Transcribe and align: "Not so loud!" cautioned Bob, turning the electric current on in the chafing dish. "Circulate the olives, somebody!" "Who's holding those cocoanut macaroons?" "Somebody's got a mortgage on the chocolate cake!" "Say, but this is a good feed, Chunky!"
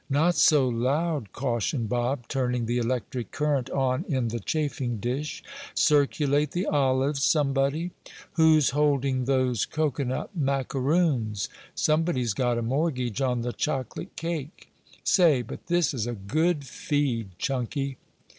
"Not 0.09 0.33
so 0.33 0.67
loud!" 0.67 1.31
cautioned 1.31 1.87
Bob, 1.87 2.27
turning 2.27 2.65
the 2.65 2.79
electric 2.79 3.29
current 3.29 3.69
on 3.69 4.03
in 4.07 4.29
the 4.29 4.39
chafing 4.39 4.97
dish. 4.97 5.43
"Circulate 5.75 6.53
the 6.53 6.65
olives, 6.65 7.21
somebody!" 7.23 7.91
"Who's 8.31 8.71
holding 8.71 9.25
those 9.25 9.67
cocoanut 9.67 10.35
macaroons?" 10.35 11.49
"Somebody's 11.75 12.33
got 12.33 12.57
a 12.57 12.63
mortgage 12.63 13.21
on 13.21 13.41
the 13.41 13.53
chocolate 13.53 14.15
cake!" 14.15 14.71
"Say, 15.03 15.43
but 15.43 15.67
this 15.67 15.93
is 15.93 16.07
a 16.07 16.13
good 16.13 16.65
feed, 16.65 17.37
Chunky!" 17.37 17.97